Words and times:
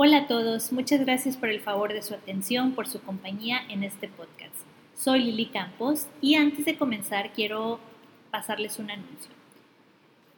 Hola 0.00 0.18
a 0.18 0.26
todos, 0.28 0.70
muchas 0.70 1.00
gracias 1.00 1.36
por 1.36 1.48
el 1.48 1.58
favor 1.58 1.92
de 1.92 2.02
su 2.02 2.14
atención, 2.14 2.70
por 2.70 2.86
su 2.86 3.02
compañía 3.02 3.62
en 3.68 3.82
este 3.82 4.06
podcast. 4.06 4.54
Soy 4.94 5.24
Lili 5.24 5.46
Campos 5.46 6.06
y 6.20 6.36
antes 6.36 6.66
de 6.66 6.76
comenzar 6.76 7.32
quiero 7.32 7.80
pasarles 8.30 8.78
un 8.78 8.92
anuncio. 8.92 9.32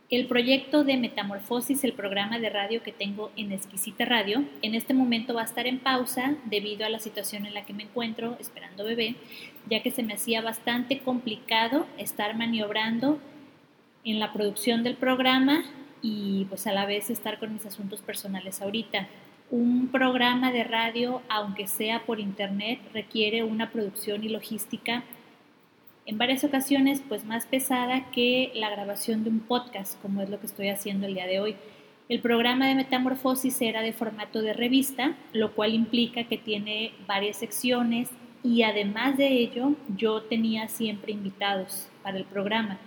El 0.08 0.26
proyecto 0.28 0.82
de 0.82 0.96
Metamorfosis, 0.96 1.84
el 1.84 1.92
programa 1.92 2.38
de 2.38 2.48
radio 2.48 2.82
que 2.82 2.92
tengo 2.92 3.32
en 3.36 3.52
Exquisita 3.52 4.06
Radio, 4.06 4.44
en 4.62 4.74
este 4.74 4.94
momento 4.94 5.34
va 5.34 5.42
a 5.42 5.44
estar 5.44 5.66
en 5.66 5.78
pausa 5.78 6.36
debido 6.46 6.86
a 6.86 6.88
la 6.88 6.98
situación 6.98 7.44
en 7.44 7.52
la 7.52 7.66
que 7.66 7.74
me 7.74 7.82
encuentro 7.82 8.38
esperando 8.40 8.86
bebé, 8.86 9.16
ya 9.68 9.82
que 9.82 9.90
se 9.90 10.02
me 10.02 10.14
hacía 10.14 10.40
bastante 10.40 11.00
complicado 11.00 11.86
estar 11.98 12.34
maniobrando 12.34 13.18
en 14.04 14.20
la 14.20 14.32
producción 14.32 14.82
del 14.84 14.96
programa 14.96 15.64
y 16.00 16.46
pues 16.46 16.66
a 16.66 16.72
la 16.72 16.86
vez 16.86 17.10
estar 17.10 17.38
con 17.38 17.52
mis 17.52 17.66
asuntos 17.66 18.00
personales 18.00 18.62
ahorita. 18.62 19.06
Un 19.50 19.88
programa 19.88 20.52
de 20.52 20.62
radio, 20.62 21.22
aunque 21.28 21.66
sea 21.66 22.06
por 22.06 22.20
internet, 22.20 22.78
requiere 22.92 23.42
una 23.42 23.72
producción 23.72 24.22
y 24.22 24.28
logística 24.28 25.02
en 26.06 26.18
varias 26.18 26.44
ocasiones 26.44 27.02
pues 27.08 27.24
más 27.24 27.46
pesada 27.46 28.12
que 28.12 28.52
la 28.54 28.70
grabación 28.70 29.24
de 29.24 29.30
un 29.30 29.40
podcast, 29.40 30.00
como 30.02 30.22
es 30.22 30.30
lo 30.30 30.38
que 30.38 30.46
estoy 30.46 30.68
haciendo 30.68 31.08
el 31.08 31.14
día 31.14 31.26
de 31.26 31.40
hoy. 31.40 31.56
El 32.08 32.20
programa 32.20 32.68
de 32.68 32.76
Metamorfosis 32.76 33.60
era 33.60 33.82
de 33.82 33.92
formato 33.92 34.40
de 34.40 34.52
revista, 34.52 35.16
lo 35.32 35.52
cual 35.52 35.74
implica 35.74 36.24
que 36.24 36.38
tiene 36.38 36.92
varias 37.08 37.36
secciones 37.36 38.08
y 38.44 38.62
además 38.62 39.16
de 39.16 39.32
ello 39.32 39.72
yo 39.96 40.22
tenía 40.22 40.68
siempre 40.68 41.10
invitados 41.10 41.88
para 42.04 42.18
el 42.18 42.24
programa. 42.24 42.78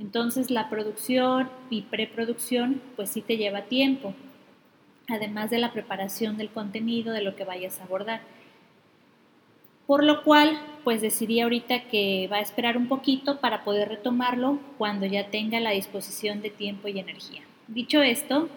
Entonces 0.00 0.50
la 0.50 0.68
producción 0.70 1.48
y 1.70 1.82
preproducción 1.82 2.82
pues 2.96 3.10
sí 3.10 3.20
te 3.20 3.36
lleva 3.36 3.62
tiempo 3.62 4.12
además 5.10 5.50
de 5.50 5.58
la 5.58 5.72
preparación 5.72 6.36
del 6.36 6.50
contenido 6.50 7.12
de 7.12 7.22
lo 7.22 7.36
que 7.36 7.44
vayas 7.44 7.80
a 7.80 7.84
abordar. 7.84 8.20
Por 9.86 10.04
lo 10.04 10.22
cual, 10.22 10.60
pues 10.84 11.00
decidí 11.00 11.40
ahorita 11.40 11.88
que 11.88 12.28
va 12.30 12.36
a 12.36 12.40
esperar 12.40 12.76
un 12.76 12.86
poquito 12.86 13.40
para 13.40 13.64
poder 13.64 13.88
retomarlo 13.88 14.60
cuando 14.78 15.04
ya 15.06 15.30
tenga 15.30 15.58
la 15.58 15.70
disposición 15.70 16.42
de 16.42 16.50
tiempo 16.50 16.86
y 16.86 16.98
energía. 17.00 17.42
Dicho 17.66 18.00
esto, 18.00 18.48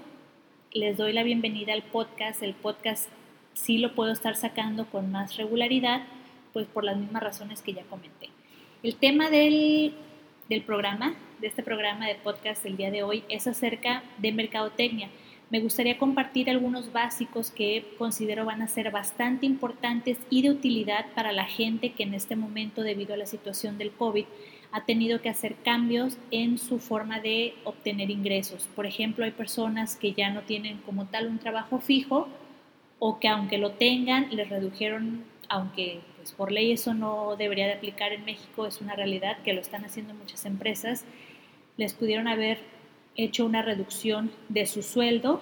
les 0.73 0.97
doy 0.97 1.11
la 1.11 1.23
bienvenida 1.23 1.73
al 1.73 1.83
podcast. 1.83 2.43
El 2.43 2.53
podcast 2.53 3.09
sí 3.53 3.79
lo 3.79 3.95
puedo 3.95 4.11
estar 4.11 4.35
sacando 4.35 4.85
con 4.85 5.11
más 5.11 5.37
regularidad, 5.37 6.03
pues 6.51 6.67
por 6.67 6.83
las 6.83 6.97
mismas 6.97 7.23
razones 7.23 7.61
que 7.63 7.73
ya 7.73 7.83
comenté. 7.83 8.29
El 8.83 8.95
tema 8.95 9.29
del, 9.29 9.93
del 10.49 10.61
programa, 10.61 11.15
de 11.39 11.47
este 11.47 11.63
programa 11.63 12.07
de 12.07 12.15
podcast 12.15 12.63
el 12.65 12.77
día 12.77 12.91
de 12.91 13.01
hoy, 13.01 13.23
es 13.29 13.47
acerca 13.47 14.03
de 14.19 14.31
mercadotecnia 14.31 15.09
me 15.53 15.59
gustaría 15.59 15.99
compartir 15.99 16.49
algunos 16.49 16.91
básicos 16.91 17.51
que 17.51 17.85
considero 17.99 18.43
van 18.43 18.63
a 18.63 18.67
ser 18.67 18.89
bastante 18.89 19.45
importantes 19.45 20.17
y 20.31 20.41
de 20.41 20.49
utilidad 20.49 21.05
para 21.13 21.31
la 21.31 21.45
gente 21.45 21.91
que 21.91 22.01
en 22.01 22.15
este 22.15 22.35
momento, 22.35 22.81
debido 22.81 23.13
a 23.13 23.17
la 23.17 23.27
situación 23.27 23.77
del 23.77 23.91
COVID, 23.91 24.25
ha 24.71 24.85
tenido 24.85 25.21
que 25.21 25.29
hacer 25.29 25.53
cambios 25.63 26.17
en 26.31 26.57
su 26.57 26.79
forma 26.79 27.19
de 27.19 27.53
obtener 27.65 28.09
ingresos. 28.09 28.67
Por 28.75 28.87
ejemplo, 28.87 29.25
hay 29.25 29.29
personas 29.29 29.95
que 29.95 30.13
ya 30.13 30.31
no 30.31 30.41
tienen 30.41 30.79
como 30.79 31.05
tal 31.05 31.27
un 31.27 31.37
trabajo 31.37 31.77
fijo 31.77 32.27
o 32.97 33.19
que 33.19 33.27
aunque 33.27 33.59
lo 33.59 33.73
tengan, 33.73 34.35
les 34.35 34.49
redujeron, 34.49 35.23
aunque 35.49 35.99
pues, 36.15 36.31
por 36.31 36.51
ley 36.51 36.71
eso 36.71 36.95
no 36.95 37.35
debería 37.35 37.67
de 37.67 37.73
aplicar 37.73 38.11
en 38.11 38.25
México, 38.25 38.65
es 38.65 38.81
una 38.81 38.95
realidad 38.95 39.37
que 39.43 39.53
lo 39.53 39.61
están 39.61 39.85
haciendo 39.85 40.15
muchas 40.15 40.47
empresas, 40.47 41.05
les 41.77 41.93
pudieron 41.93 42.27
haber 42.27 42.57
hecho 43.15 43.45
una 43.45 43.61
reducción 43.61 44.31
de 44.49 44.65
su 44.65 44.81
sueldo 44.83 45.41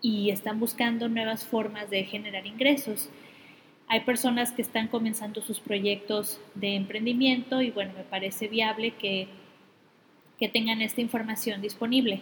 y 0.00 0.30
están 0.30 0.58
buscando 0.58 1.08
nuevas 1.08 1.44
formas 1.44 1.90
de 1.90 2.04
generar 2.04 2.46
ingresos. 2.46 3.08
Hay 3.88 4.00
personas 4.00 4.52
que 4.52 4.62
están 4.62 4.88
comenzando 4.88 5.42
sus 5.42 5.60
proyectos 5.60 6.40
de 6.54 6.74
emprendimiento 6.74 7.62
y 7.62 7.70
bueno, 7.70 7.92
me 7.96 8.04
parece 8.04 8.48
viable 8.48 8.92
que, 8.92 9.28
que 10.38 10.48
tengan 10.48 10.80
esta 10.80 11.00
información 11.00 11.60
disponible. 11.60 12.20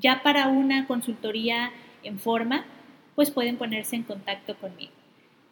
Ya 0.00 0.22
para 0.22 0.48
una 0.48 0.86
consultoría 0.86 1.72
en 2.02 2.18
forma, 2.18 2.64
pues 3.14 3.30
pueden 3.30 3.56
ponerse 3.56 3.96
en 3.96 4.04
contacto 4.04 4.56
conmigo. 4.56 4.92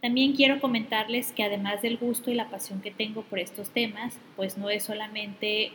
También 0.01 0.35
quiero 0.35 0.61
comentarles 0.61 1.33
que 1.33 1.43
además 1.43 1.83
del 1.83 1.97
gusto 1.97 2.31
y 2.31 2.35
la 2.35 2.49
pasión 2.49 2.81
que 2.81 2.93
tengo 2.93 3.23
por 3.23 3.41
estos 3.41 3.71
temas, 3.71 4.19
pues 4.37 4.57
no 4.57 4.71
es 4.71 4.85
solamente 4.85 5.73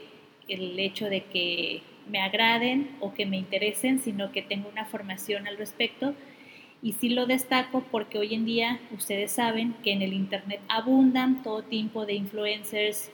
el 0.47 0.79
hecho 0.79 1.09
de 1.09 1.23
que 1.25 1.81
me 2.07 2.19
agraden 2.19 2.89
o 2.99 3.13
que 3.13 3.25
me 3.25 3.37
interesen, 3.37 3.99
sino 3.99 4.31
que 4.31 4.41
tengo 4.41 4.69
una 4.69 4.85
formación 4.85 5.47
al 5.47 5.57
respecto. 5.57 6.13
Y 6.83 6.93
sí 6.93 7.09
lo 7.09 7.27
destaco 7.27 7.83
porque 7.91 8.17
hoy 8.17 8.33
en 8.33 8.45
día 8.45 8.79
ustedes 8.91 9.31
saben 9.31 9.75
que 9.83 9.91
en 9.91 10.01
el 10.01 10.13
Internet 10.13 10.61
abundan 10.67 11.43
todo 11.43 11.63
tipo 11.63 12.05
de 12.05 12.13
influencers, 12.13 13.11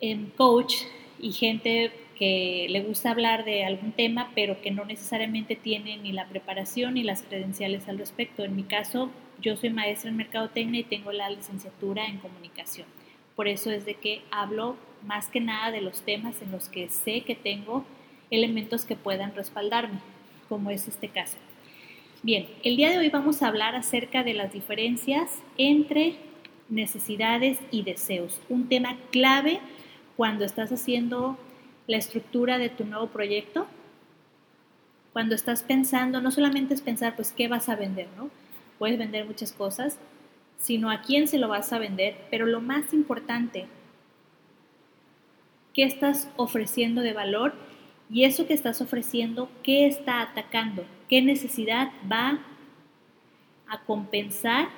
em, 0.00 0.30
coach 0.30 0.74
y 1.18 1.32
gente 1.32 1.90
que 2.18 2.66
le 2.70 2.82
gusta 2.82 3.10
hablar 3.10 3.44
de 3.44 3.64
algún 3.64 3.92
tema, 3.92 4.30
pero 4.34 4.60
que 4.60 4.70
no 4.70 4.84
necesariamente 4.84 5.56
tiene 5.56 5.96
ni 5.96 6.12
la 6.12 6.28
preparación 6.28 6.94
ni 6.94 7.02
las 7.02 7.22
credenciales 7.22 7.88
al 7.88 7.98
respecto. 7.98 8.44
En 8.44 8.54
mi 8.54 8.62
caso, 8.64 9.10
yo 9.40 9.56
soy 9.56 9.70
maestra 9.70 10.10
en 10.10 10.16
mercadotecnia 10.16 10.80
y 10.80 10.84
tengo 10.84 11.12
la 11.12 11.30
licenciatura 11.30 12.06
en 12.06 12.18
comunicación. 12.18 12.86
Por 13.34 13.48
eso 13.48 13.70
es 13.70 13.84
de 13.84 13.94
que 13.94 14.22
hablo 14.30 14.76
más 15.06 15.28
que 15.28 15.40
nada 15.40 15.70
de 15.70 15.80
los 15.80 16.02
temas 16.02 16.40
en 16.42 16.52
los 16.52 16.68
que 16.68 16.88
sé 16.88 17.22
que 17.22 17.34
tengo 17.34 17.84
elementos 18.30 18.84
que 18.84 18.96
puedan 18.96 19.34
respaldarme, 19.34 20.00
como 20.48 20.70
es 20.70 20.88
este 20.88 21.08
caso. 21.08 21.36
Bien, 22.22 22.46
el 22.62 22.76
día 22.76 22.90
de 22.90 22.98
hoy 22.98 23.10
vamos 23.10 23.42
a 23.42 23.48
hablar 23.48 23.74
acerca 23.74 24.22
de 24.22 24.34
las 24.34 24.52
diferencias 24.52 25.30
entre 25.58 26.16
necesidades 26.68 27.58
y 27.70 27.82
deseos, 27.82 28.40
un 28.48 28.68
tema 28.68 28.96
clave 29.10 29.60
cuando 30.16 30.44
estás 30.44 30.72
haciendo 30.72 31.36
la 31.86 31.98
estructura 31.98 32.58
de 32.58 32.70
tu 32.70 32.84
nuevo 32.84 33.08
proyecto, 33.08 33.66
cuando 35.12 35.34
estás 35.34 35.62
pensando, 35.62 36.20
no 36.20 36.30
solamente 36.30 36.74
es 36.74 36.80
pensar, 36.80 37.14
pues, 37.14 37.32
¿qué 37.32 37.46
vas 37.46 37.68
a 37.68 37.76
vender? 37.76 38.08
¿no? 38.16 38.30
Puedes 38.78 38.98
vender 38.98 39.26
muchas 39.26 39.52
cosas, 39.52 39.98
sino 40.58 40.90
a 40.90 41.02
quién 41.02 41.28
se 41.28 41.38
lo 41.38 41.48
vas 41.48 41.72
a 41.72 41.78
vender, 41.78 42.16
pero 42.30 42.46
lo 42.46 42.60
más 42.60 42.92
importante, 42.92 43.66
qué 45.74 45.84
estás 45.84 46.30
ofreciendo 46.36 47.02
de 47.02 47.12
valor 47.12 47.54
y 48.10 48.24
eso 48.24 48.46
que 48.46 48.54
estás 48.54 48.80
ofreciendo, 48.80 49.50
qué 49.62 49.86
está 49.86 50.22
atacando, 50.22 50.86
qué 51.08 51.20
necesidad 51.20 51.90
va 52.10 52.38
a 53.66 53.82
compensar 53.84 54.68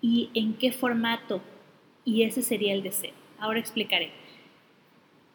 y 0.00 0.30
en 0.34 0.54
qué 0.54 0.72
formato. 0.72 1.42
Y 2.04 2.22
ese 2.22 2.42
sería 2.42 2.72
el 2.72 2.82
deseo. 2.82 3.12
Ahora 3.38 3.60
explicaré. 3.60 4.10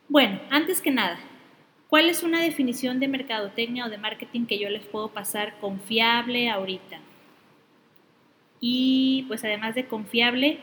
Bueno, 0.09 0.39
antes 0.49 0.81
que 0.81 0.91
nada, 0.91 1.19
¿cuál 1.87 2.09
es 2.09 2.23
una 2.23 2.41
definición 2.41 2.99
de 2.99 3.07
mercadotecnia 3.07 3.85
o 3.85 3.89
de 3.89 3.97
marketing 3.97 4.45
que 4.45 4.59
yo 4.59 4.69
les 4.69 4.85
puedo 4.85 5.09
pasar 5.09 5.59
confiable 5.59 6.49
ahorita? 6.49 6.99
y 8.65 9.25
pues 9.27 9.43
además 9.43 9.75
de 9.75 9.87
confiable, 9.87 10.57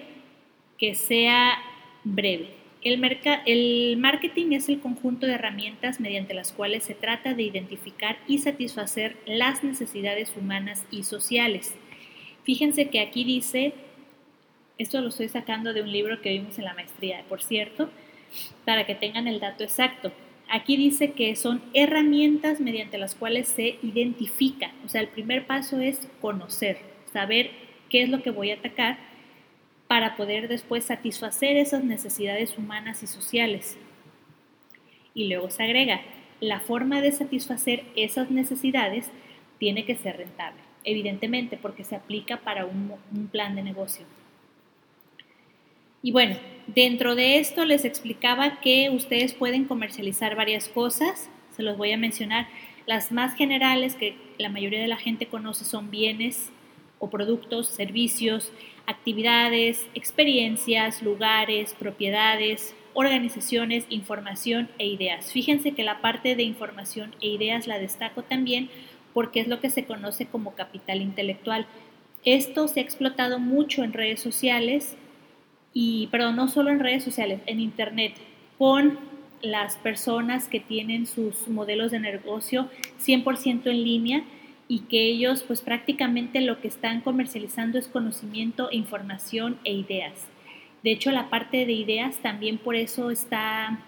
que 0.78 0.94
sea 0.94 1.58
breve. 2.02 2.48
El, 2.82 3.98
marketing 3.98 4.52
es 4.52 4.70
el 4.70 4.80
conjunto 4.80 5.26
de 5.26 5.34
herramientas 5.34 6.00
mediante 6.00 6.32
las 6.32 6.52
cuales 6.52 6.84
se 6.84 6.94
trata 6.94 7.34
de 7.34 7.42
identificar 7.42 8.16
y 8.26 8.38
satisfacer 8.38 9.16
las 9.26 9.62
necesidades 9.62 10.32
humanas 10.34 10.86
y 10.91 11.02
sociales. 11.02 11.74
Fíjense 12.44 12.88
que 12.88 13.00
aquí 13.00 13.24
dice, 13.24 13.74
esto 14.78 15.02
lo 15.02 15.08
estoy 15.08 15.28
sacando 15.28 15.74
de 15.74 15.82
un 15.82 15.92
libro 15.92 16.22
que 16.22 16.30
vimos 16.30 16.58
en 16.58 16.64
la 16.64 16.72
maestría, 16.72 17.22
por 17.28 17.42
cierto, 17.42 17.91
para 18.64 18.86
que 18.86 18.94
tengan 18.94 19.28
el 19.28 19.41
dato 19.41 19.62
exacto. 19.62 20.10
Aquí 20.48 20.78
dice 20.78 21.12
que 21.12 21.36
son 21.36 21.60
herramientas 21.74 22.60
mediante 22.60 22.97
las 22.97 23.14
cuales 23.14 23.48
se 23.48 23.76
identifica. 23.82 24.72
O 24.86 24.88
sea, 24.88 25.02
el 25.02 25.08
primer 25.08 25.47
paso 25.47 25.80
es 25.80 26.08
conocer, 26.22 26.78
saber 27.12 27.50
qué 27.91 28.03
es 28.03 28.09
lo 28.09 28.22
que 28.22 28.30
voy 28.30 28.53
a 28.53 28.54
atacar 28.54 29.09
para 29.91 30.15
poder 30.15 30.47
después 30.47 30.84
satisfacer 30.84 31.57
esas 31.57 31.83
necesidades 31.83 32.57
humanas 32.57 33.03
y 33.03 33.09
sociales. 33.09 33.77
Y 35.15 35.27
luego 35.27 35.51
se 35.51 35.65
agrega, 35.65 36.01
la 36.39 36.60
forma 36.60 37.01
de 37.01 37.10
satisfacer 37.10 37.83
esas 37.97 38.31
necesidades 38.31 39.10
tiene 39.59 39.84
que 39.84 39.97
ser 39.97 40.16
rentable, 40.16 40.60
evidentemente 40.84 41.57
porque 41.57 41.83
se 41.83 41.97
aplica 41.97 42.37
para 42.37 42.66
un, 42.66 42.92
plan 43.33 43.57
de 43.57 43.65
negocio. 43.65 44.07
Y 46.04 46.13
bueno, 46.13 46.37
dentro 46.69 47.16
de 47.16 47.41
esto 47.41 47.65
les 47.65 47.84
explicaba 47.84 48.60
que 48.60 48.91
ustedes 48.91 49.34
pueden 49.34 49.65
comercializar 49.65 50.37
varias 50.37 50.69
cosas, 50.69 51.28
se 51.57 51.65
los 51.65 51.77
voy 51.77 51.91
a 51.91 51.98
mencionar. 51.98 52.47
Las 52.87 53.10
más 53.10 53.34
generales 53.34 53.97
que 53.97 54.15
la 54.39 54.51
mayoría 54.51 54.81
de 54.81 54.87
la 54.87 54.98
gente 54.98 55.27
conoce 55.27 55.65
son 55.65 55.91
bienes, 55.91 56.53
o 57.00 57.10
productos, 57.10 57.66
servicios, 57.66 58.52
actividades, 58.86 59.88
experiencias, 59.94 61.02
lugares, 61.02 61.74
propiedades, 61.76 62.74
organizaciones, 62.92 63.86
información 63.88 64.68
e 64.78 64.86
ideas. 64.86 65.32
Fíjense 65.32 65.72
que 65.72 65.82
la 65.82 66.00
parte 66.00 66.36
de 66.36 66.42
información 66.44 67.14
e 67.20 67.28
ideas 67.28 67.66
la 67.66 67.78
destaco 67.78 68.22
también 68.22 68.70
porque 69.12 69.41
es 69.41 69.48
lo 69.48 69.60
que 69.60 69.70
se 69.70 69.84
conoce 69.84 70.26
como 70.26 70.54
capital 70.54 71.00
intelectual. 71.00 71.66
Esto 72.24 72.68
se 72.68 72.80
ha 72.80 72.82
explotado 72.82 73.38
mucho 73.38 73.82
en 73.82 73.92
redes 73.92 74.20
sociales 74.20 74.96
y, 75.72 76.08
perdón, 76.08 76.36
no 76.36 76.48
solo 76.48 76.70
en 76.70 76.80
redes 76.80 77.03
sociales, 77.03 77.41
en 77.46 77.60
Internet, 77.60 78.14
con 78.58 78.98
las 79.41 79.76
personas 79.78 80.48
que 80.48 80.60
tienen 80.60 81.06
sus 81.06 81.48
modelos 81.48 81.92
de 81.92 82.00
negocio 82.00 82.68
100% 83.04 83.66
en 83.70 83.84
línea 83.84 84.24
y 84.70 84.82
que 84.82 85.02
ellos 85.02 85.42
pues 85.42 85.62
prácticamente 85.62 86.40
lo 86.40 86.60
que 86.60 86.68
están 86.68 87.00
comercializando 87.00 87.76
es 87.76 87.88
conocimiento, 87.88 88.68
información 88.70 89.58
e 89.64 89.72
ideas. 89.72 90.28
De 90.84 90.92
hecho, 90.92 91.10
la 91.10 91.28
parte 91.28 91.66
de 91.66 91.72
ideas 91.72 92.18
también 92.18 92.56
por 92.56 92.76
eso 92.76 93.10
está 93.10 93.80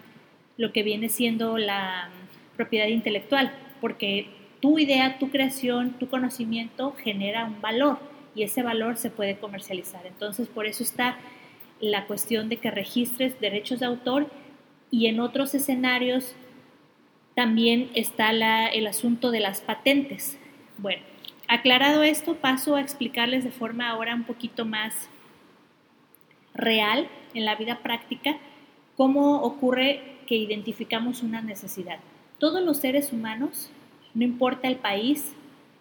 lo 0.57 0.73
que 0.73 0.83
viene 0.83 1.07
siendo 1.07 1.57
la 1.57 2.09
propiedad 2.57 2.87
intelectual, 2.87 3.53
porque 3.79 4.27
tu 4.59 4.77
idea, 4.77 5.19
tu 5.19 5.29
creación, 5.29 5.93
tu 5.99 6.09
conocimiento 6.09 6.93
genera 7.01 7.45
un 7.45 7.61
valor 7.61 7.99
y 8.35 8.43
ese 8.43 8.61
valor 8.61 8.97
se 8.97 9.09
puede 9.09 9.37
comercializar. 9.37 10.05
Entonces, 10.05 10.49
por 10.49 10.65
eso 10.65 10.83
está 10.83 11.17
la 11.79 12.07
cuestión 12.07 12.49
de 12.49 12.57
que 12.57 12.71
registres 12.71 13.39
derechos 13.39 13.79
de 13.79 13.85
autor 13.85 14.29
y 14.91 15.07
en 15.07 15.21
otros 15.21 15.55
escenarios 15.55 16.35
también 17.35 17.89
está 17.95 18.31
el 18.73 18.85
asunto 18.85 19.31
de 19.31 19.39
las 19.39 19.61
patentes. 19.61 20.37
Bueno, 20.83 21.01
aclarado 21.47 22.03
esto, 22.03 22.35
paso 22.35 22.75
a 22.75 22.81
explicarles 22.81 23.45
de 23.45 23.51
forma 23.51 23.89
ahora 23.89 24.13
un 24.13 24.25
poquito 24.25 24.65
más 24.65 25.07
real 26.53 27.07
en 27.33 27.45
la 27.45 27.55
vida 27.55 27.79
práctica 27.79 28.35
cómo 28.97 29.43
ocurre 29.43 30.01
que 30.27 30.35
identificamos 30.35 31.23
una 31.23 31.41
necesidad. 31.41 31.99
Todos 32.37 32.61
los 32.61 32.79
seres 32.79 33.13
humanos, 33.13 33.69
no 34.13 34.25
importa 34.25 34.67
el 34.67 34.75
país 34.75 35.31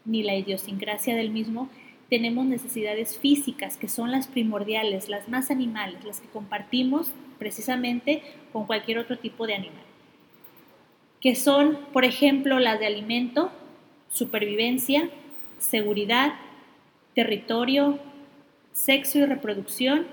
ni 0.04 0.22
la 0.22 0.36
idiosincrasia 0.36 1.16
del 1.16 1.30
mismo, 1.30 1.68
tenemos 2.08 2.46
necesidades 2.46 3.18
físicas 3.18 3.76
que 3.76 3.88
son 3.88 4.12
las 4.12 4.28
primordiales, 4.28 5.08
las 5.08 5.28
más 5.28 5.50
animales, 5.50 6.04
las 6.04 6.20
que 6.20 6.28
compartimos 6.28 7.12
precisamente 7.40 8.22
con 8.52 8.66
cualquier 8.66 8.98
otro 8.98 9.18
tipo 9.18 9.48
de 9.48 9.54
animal, 9.54 9.82
que 11.20 11.34
son, 11.34 11.76
por 11.92 12.04
ejemplo, 12.04 12.60
las 12.60 12.78
de 12.78 12.86
alimento, 12.86 13.50
supervivencia, 14.12 15.08
seguridad, 15.58 16.34
territorio, 17.14 17.98
sexo 18.72 19.18
y 19.18 19.26
reproducción 19.26 20.06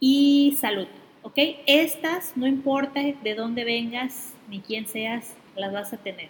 y 0.00 0.56
salud. 0.60 0.86
¿Ok? 1.22 1.38
Estas, 1.66 2.36
no 2.36 2.46
importa 2.46 3.00
de 3.00 3.34
dónde 3.34 3.64
vengas 3.64 4.34
ni 4.48 4.60
quién 4.60 4.86
seas, 4.86 5.34
las 5.56 5.72
vas 5.72 5.92
a 5.92 5.96
tener. 5.96 6.28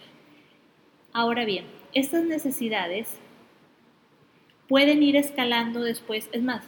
Ahora 1.11 1.43
bien, 1.45 1.65
estas 1.93 2.23
necesidades 2.23 3.17
pueden 4.67 5.03
ir 5.03 5.15
escalando 5.17 5.81
después, 5.81 6.29
es 6.31 6.41
más, 6.41 6.63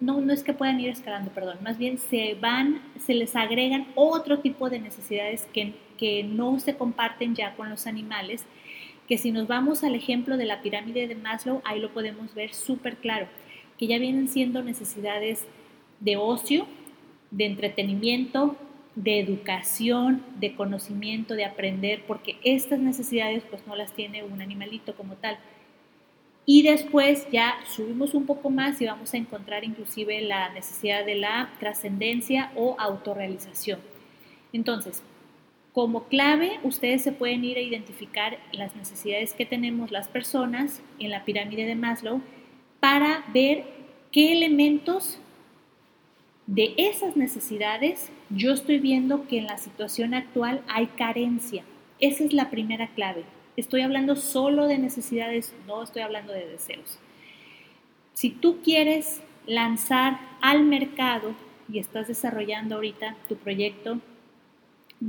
no, 0.00 0.20
no 0.20 0.32
es 0.32 0.42
que 0.42 0.52
puedan 0.52 0.80
ir 0.80 0.90
escalando, 0.90 1.32
perdón, 1.32 1.58
más 1.62 1.78
bien 1.78 1.98
se 1.98 2.34
van, 2.34 2.82
se 3.04 3.14
les 3.14 3.34
agregan 3.34 3.88
otro 3.94 4.38
tipo 4.38 4.70
de 4.70 4.78
necesidades 4.78 5.46
que, 5.52 5.74
que 5.98 6.22
no 6.22 6.60
se 6.60 6.76
comparten 6.76 7.34
ya 7.34 7.54
con 7.56 7.68
los 7.68 7.86
animales, 7.86 8.44
que 9.08 9.18
si 9.18 9.32
nos 9.32 9.46
vamos 9.46 9.84
al 9.84 9.94
ejemplo 9.94 10.36
de 10.36 10.44
la 10.44 10.62
pirámide 10.62 11.06
de 11.06 11.14
Maslow, 11.14 11.60
ahí 11.64 11.80
lo 11.80 11.92
podemos 11.92 12.34
ver 12.34 12.54
súper 12.54 12.96
claro, 12.96 13.26
que 13.78 13.86
ya 13.86 13.98
vienen 13.98 14.28
siendo 14.28 14.62
necesidades 14.62 15.44
de 16.00 16.16
ocio, 16.16 16.66
de 17.30 17.46
entretenimiento, 17.46 18.56
de 18.94 19.20
educación, 19.20 20.22
de 20.38 20.54
conocimiento, 20.54 21.34
de 21.34 21.44
aprender, 21.44 22.02
porque 22.06 22.36
estas 22.44 22.78
necesidades 22.78 23.42
pues 23.48 23.66
no 23.66 23.74
las 23.74 23.92
tiene 23.92 24.22
un 24.22 24.42
animalito 24.42 24.94
como 24.94 25.14
tal. 25.14 25.38
Y 26.44 26.62
después 26.62 27.26
ya 27.30 27.54
subimos 27.68 28.14
un 28.14 28.26
poco 28.26 28.50
más 28.50 28.80
y 28.80 28.86
vamos 28.86 29.14
a 29.14 29.16
encontrar 29.16 29.64
inclusive 29.64 30.20
la 30.22 30.52
necesidad 30.52 31.06
de 31.06 31.14
la 31.14 31.50
trascendencia 31.60 32.50
o 32.56 32.76
autorrealización. 32.78 33.78
Entonces, 34.52 35.02
como 35.72 36.04
clave, 36.04 36.58
ustedes 36.64 37.02
se 37.02 37.12
pueden 37.12 37.44
ir 37.44 37.56
a 37.56 37.62
identificar 37.62 38.38
las 38.52 38.76
necesidades 38.76 39.32
que 39.32 39.46
tenemos 39.46 39.90
las 39.90 40.08
personas 40.08 40.82
en 40.98 41.10
la 41.10 41.24
pirámide 41.24 41.64
de 41.64 41.74
Maslow 41.74 42.20
para 42.78 43.24
ver 43.32 43.64
qué 44.10 44.32
elementos 44.32 45.18
de 46.46 46.74
esas 46.76 47.16
necesidades 47.16 48.10
yo 48.28 48.52
estoy 48.52 48.78
viendo 48.80 49.26
que 49.26 49.38
en 49.38 49.46
la 49.46 49.56
situación 49.56 50.12
actual 50.12 50.62
hay 50.68 50.86
carencia. 50.88 51.64
Esa 52.00 52.24
es 52.24 52.34
la 52.34 52.50
primera 52.50 52.88
clave. 52.88 53.24
Estoy 53.56 53.80
hablando 53.82 54.16
solo 54.16 54.66
de 54.66 54.76
necesidades, 54.76 55.54
no 55.66 55.82
estoy 55.82 56.02
hablando 56.02 56.32
de 56.32 56.48
deseos. 56.48 56.98
Si 58.12 58.28
tú 58.30 58.58
quieres 58.62 59.22
lanzar 59.46 60.20
al 60.42 60.64
mercado 60.64 61.34
y 61.70 61.78
estás 61.78 62.08
desarrollando 62.08 62.74
ahorita 62.74 63.16
tu 63.28 63.36
proyecto 63.36 64.00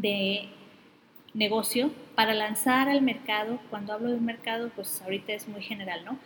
de 0.01 0.49
negocio, 1.33 1.91
para 2.15 2.33
lanzar 2.33 2.89
al 2.89 3.01
mercado, 3.01 3.59
cuando 3.69 3.93
hablo 3.93 4.09
de 4.09 4.17
un 4.17 4.25
mercado, 4.25 4.71
pues 4.75 5.01
ahorita 5.01 5.33
es 5.33 5.47
muy 5.47 5.61
general, 5.61 6.03
¿no? 6.05 6.17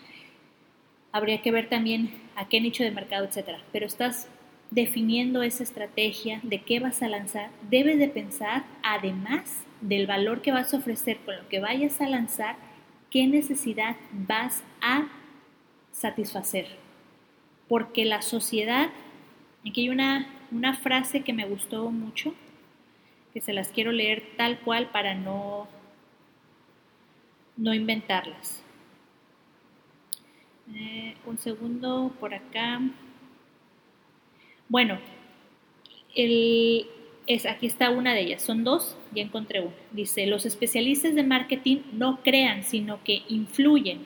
Habría 1.12 1.42
que 1.42 1.52
ver 1.52 1.70
también 1.70 2.14
a 2.36 2.48
qué 2.48 2.60
nicho 2.60 2.84
de 2.84 2.92
mercado, 2.92 3.26
etcétera. 3.26 3.60
Pero 3.72 3.86
estás 3.86 4.28
definiendo 4.72 5.44
esa 5.44 5.64
estrategia 5.64 6.40
de 6.44 6.62
qué 6.62 6.80
vas 6.80 7.02
a 7.02 7.08
lanzar, 7.08 7.50
debes 7.70 8.00
de 8.00 8.10
pensar, 8.10 8.64
además 8.84 9.64
del 9.82 10.08
valor 10.08 10.42
que 10.42 10.52
vas 10.52 10.74
a 10.74 10.78
ofrecer 10.78 11.18
con 11.26 11.38
lo 11.38 11.48
que 11.48 11.60
vayas 11.60 12.02
a 12.02 12.10
lanzar, 12.10 12.56
qué 13.10 13.28
necesidad 13.28 13.96
vas 14.12 14.64
a 14.82 15.08
satisfacer. 15.92 16.68
Porque 17.70 18.06
la 18.06 18.22
sociedad, 18.22 18.90
aquí 19.66 19.82
hay 19.82 19.90
una, 19.90 20.28
una 20.52 20.74
frase 20.74 21.22
que 21.22 21.34
me 21.34 21.46
gustó 21.46 21.90
mucho, 21.92 22.34
que 23.38 23.42
se 23.42 23.54
las 23.54 23.68
quiero 23.68 23.92
leer 23.92 24.24
tal 24.36 24.62
cual 24.62 24.90
para 24.90 25.14
no, 25.14 25.68
no 27.56 27.72
inventarlas. 27.72 28.64
Eh, 30.74 31.14
un 31.24 31.38
segundo 31.38 32.12
por 32.20 32.34
acá. 32.34 32.82
Bueno, 34.68 34.98
es, 36.16 37.46
aquí 37.46 37.68
está 37.68 37.92
una 37.92 38.16
de 38.16 38.22
ellas, 38.22 38.42
son 38.42 38.64
dos, 38.64 38.98
ya 39.14 39.22
encontré 39.22 39.62
una. 39.62 39.76
Dice, 39.92 40.26
los 40.26 40.48
especialistas 40.48 41.14
de 41.14 41.22
marketing 41.22 41.82
no 41.94 42.24
crean, 42.24 42.64
sino 42.64 43.04
que 43.04 43.22
influyen. 43.28 44.00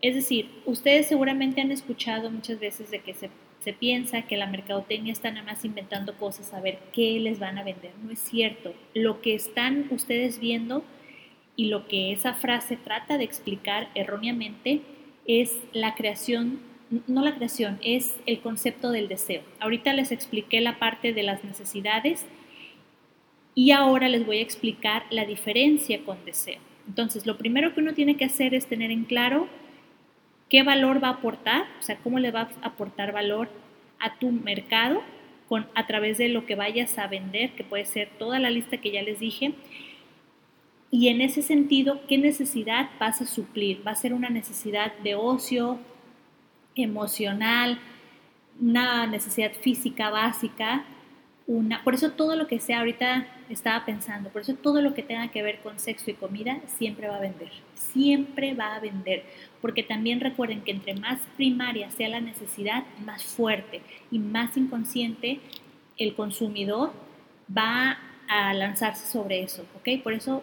Es 0.00 0.14
decir, 0.14 0.48
ustedes 0.64 1.08
seguramente 1.08 1.60
han 1.60 1.72
escuchado 1.72 2.30
muchas 2.30 2.58
veces 2.58 2.90
de 2.90 3.00
que 3.00 3.12
se, 3.12 3.28
se 3.66 3.72
piensa 3.72 4.22
que 4.22 4.36
la 4.36 4.46
mercadotecnia 4.46 5.12
está 5.12 5.32
nada 5.32 5.44
más 5.44 5.64
inventando 5.64 6.14
cosas 6.14 6.54
a 6.54 6.60
ver 6.60 6.78
qué 6.92 7.18
les 7.18 7.40
van 7.40 7.58
a 7.58 7.64
vender. 7.64 7.90
No 8.00 8.12
es 8.12 8.20
cierto. 8.20 8.72
Lo 8.94 9.20
que 9.20 9.34
están 9.34 9.88
ustedes 9.90 10.38
viendo 10.38 10.84
y 11.56 11.66
lo 11.66 11.88
que 11.88 12.12
esa 12.12 12.32
frase 12.32 12.76
trata 12.76 13.18
de 13.18 13.24
explicar 13.24 13.88
erróneamente 13.96 14.82
es 15.26 15.58
la 15.72 15.96
creación 15.96 16.60
no 17.08 17.24
la 17.24 17.34
creación, 17.34 17.80
es 17.82 18.14
el 18.26 18.38
concepto 18.38 18.92
del 18.92 19.08
deseo. 19.08 19.42
Ahorita 19.58 19.92
les 19.94 20.12
expliqué 20.12 20.60
la 20.60 20.78
parte 20.78 21.12
de 21.12 21.24
las 21.24 21.42
necesidades 21.42 22.24
y 23.56 23.72
ahora 23.72 24.08
les 24.08 24.24
voy 24.24 24.38
a 24.38 24.42
explicar 24.42 25.02
la 25.10 25.24
diferencia 25.24 26.04
con 26.04 26.24
deseo. 26.24 26.60
Entonces, 26.86 27.26
lo 27.26 27.36
primero 27.36 27.74
que 27.74 27.80
uno 27.80 27.94
tiene 27.94 28.16
que 28.16 28.26
hacer 28.26 28.54
es 28.54 28.66
tener 28.66 28.92
en 28.92 29.02
claro 29.02 29.48
qué 30.48 30.62
valor 30.62 31.02
va 31.02 31.08
a 31.08 31.12
aportar, 31.12 31.66
o 31.80 31.82
sea, 31.82 31.96
cómo 31.98 32.18
le 32.18 32.30
va 32.30 32.48
a 32.62 32.66
aportar 32.66 33.12
valor 33.12 33.48
a 33.98 34.18
tu 34.18 34.30
mercado 34.30 35.02
con, 35.48 35.66
a 35.74 35.86
través 35.86 36.18
de 36.18 36.28
lo 36.28 36.46
que 36.46 36.54
vayas 36.54 36.98
a 36.98 37.06
vender, 37.06 37.52
que 37.52 37.64
puede 37.64 37.86
ser 37.86 38.10
toda 38.18 38.38
la 38.38 38.50
lista 38.50 38.78
que 38.78 38.90
ya 38.90 39.02
les 39.02 39.20
dije. 39.20 39.54
Y 40.90 41.08
en 41.08 41.20
ese 41.20 41.42
sentido, 41.42 42.00
¿qué 42.06 42.18
necesidad 42.18 42.90
vas 42.98 43.20
a 43.20 43.26
suplir? 43.26 43.82
¿Va 43.86 43.92
a 43.92 43.96
ser 43.96 44.14
una 44.14 44.30
necesidad 44.30 44.92
de 44.98 45.14
ocio, 45.14 45.78
emocional, 46.74 47.78
una 48.60 49.06
necesidad 49.06 49.52
física 49.52 50.10
básica, 50.10 50.84
una, 51.46 51.84
por 51.84 51.94
eso 51.94 52.10
todo 52.10 52.34
lo 52.34 52.48
que 52.48 52.58
sea 52.58 52.80
ahorita 52.80 53.26
estaba 53.48 53.84
pensando, 53.84 54.30
por 54.30 54.42
eso 54.42 54.54
todo 54.54 54.80
lo 54.82 54.94
que 54.94 55.02
tenga 55.02 55.28
que 55.28 55.42
ver 55.42 55.60
con 55.60 55.78
sexo 55.78 56.10
y 56.10 56.14
comida 56.14 56.60
siempre 56.66 57.08
va 57.08 57.16
a 57.16 57.20
vender, 57.20 57.50
siempre 57.74 58.54
va 58.54 58.74
a 58.74 58.80
vender, 58.80 59.24
porque 59.60 59.84
también 59.84 60.20
recuerden 60.20 60.62
que 60.62 60.72
entre 60.72 60.94
más 60.94 61.20
primaria 61.36 61.88
sea 61.90 62.08
la 62.08 62.20
necesidad, 62.20 62.84
más 63.04 63.22
fuerte 63.22 63.80
y 64.10 64.18
más 64.18 64.56
inconsciente 64.56 65.38
el 65.96 66.14
consumidor 66.14 66.92
va 67.56 67.98
a 68.28 68.52
lanzarse 68.52 69.06
sobre 69.06 69.42
eso, 69.42 69.64
¿ok? 69.76 70.02
Por 70.02 70.14
eso 70.14 70.42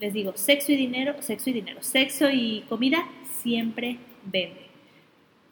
les 0.00 0.12
digo, 0.12 0.32
sexo 0.36 0.72
y 0.72 0.76
dinero, 0.76 1.14
sexo 1.20 1.48
y 1.48 1.54
dinero, 1.54 1.82
sexo 1.82 2.28
y 2.28 2.64
comida 2.68 3.06
siempre 3.40 3.96
vende. 4.24 4.66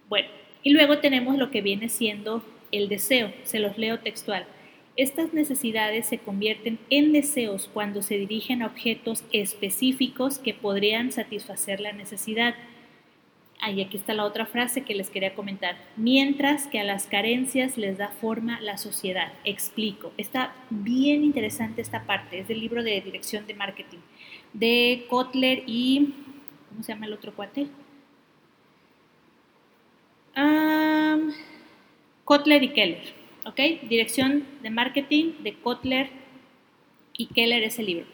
Bueno, 0.09 0.29
y 0.63 0.71
luego 0.71 0.99
tenemos 0.99 1.39
lo 1.39 1.51
que 1.51 1.63
viene 1.63 1.89
siendo 1.89 2.45
el 2.71 2.89
deseo, 2.89 3.33
se 3.45 3.61
los 3.61 3.79
leo 3.79 4.01
textual. 4.01 4.45
Estas 4.97 5.33
necesidades 5.33 6.07
se 6.07 6.19
convierten 6.19 6.79
en 6.91 7.13
deseos 7.13 7.71
cuando 7.73 8.03
se 8.03 8.19
dirigen 8.19 8.63
a 8.63 8.67
objetos 8.67 9.25
específicos 9.33 10.39
que 10.39 10.53
podrían 10.53 11.13
satisfacer 11.13 11.81
la 11.81 11.93
necesidad. 11.93 12.55
Ahí 13.61 13.83
aquí 13.83 13.97
está 13.99 14.15
la 14.15 14.25
otra 14.25 14.47
frase 14.47 14.83
que 14.83 14.95
les 14.95 15.11
quería 15.11 15.35
comentar. 15.35 15.77
Mientras 15.97 16.67
que 16.67 16.81
a 16.81 16.85
las 16.85 17.07
carencias 17.07 17.77
les 17.77 17.99
da 17.99 18.09
forma 18.09 18.61
la 18.61 18.79
sociedad. 18.79 19.33
Explico. 19.45 20.13
Está 20.17 20.55
bien 20.71 21.25
interesante 21.25 21.83
esta 21.83 22.05
parte. 22.05 22.41
Es 22.41 22.49
del 22.49 22.61
libro 22.61 22.83
de 22.83 23.01
Dirección 23.01 23.47
de 23.47 23.55
Marketing 23.55 23.99
de 24.53 25.07
Kotler 25.09 25.63
y... 25.67 26.15
¿Cómo 26.69 26.83
se 26.83 26.93
llama 26.93 27.07
el 27.07 27.13
otro 27.13 27.35
cuate? 27.35 27.67
Kotler 32.25 32.63
y 32.63 32.69
Keller. 32.69 33.20
¿Ok? 33.47 33.89
Dirección 33.89 34.45
de 34.63 34.71
Marketing 34.71 35.33
de 35.43 35.55
Kotler 35.55 36.11
y 37.17 37.27
Keller 37.27 37.63
es 37.63 37.79
el 37.79 37.87
libro. 37.87 38.07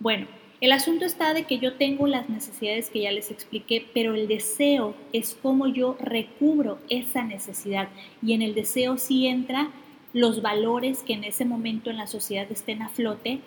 Bueno, 0.00 0.26
el 0.60 0.72
asunto 0.72 1.04
está 1.04 1.34
de 1.34 1.44
que 1.44 1.58
yo 1.58 1.74
tengo 1.74 2.06
las 2.06 2.28
necesidades 2.28 2.90
que 2.90 3.02
ya 3.02 3.12
les 3.12 3.30
expliqué, 3.30 3.86
pero 3.94 4.14
el 4.14 4.26
deseo 4.26 4.94
es 5.12 5.38
cómo 5.40 5.68
yo 5.68 5.96
recubro 6.00 6.78
esa 6.88 7.22
necesidad. 7.22 7.88
Y 8.22 8.32
en 8.32 8.42
el 8.42 8.54
deseo 8.54 8.98
sí 8.98 9.28
entra 9.28 9.70
los 10.12 10.42
valores 10.42 11.02
que 11.02 11.12
en 11.12 11.24
ese 11.24 11.44
momento 11.44 11.90
en 11.90 11.96
la 11.96 12.06
sociedad 12.06 12.50
estén 12.50 12.82
a 12.82 12.88
flote 12.88 13.40